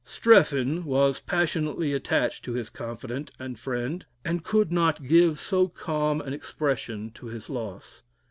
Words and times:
"Strephon" 0.03 0.83
was 0.85 1.19
passionately 1.19 1.93
attached 1.93 2.43
to 2.43 2.53
his 2.53 2.71
confidant 2.71 3.29
and 3.37 3.59
friend, 3.59 4.03
and 4.25 4.43
could 4.43 4.71
not 4.71 5.05
give 5.05 5.37
so 5.37 5.67
calm 5.67 6.19
an 6.21 6.33
expression 6.33 7.11
to 7.11 7.27
his 7.27 7.51
loss. 7.51 8.01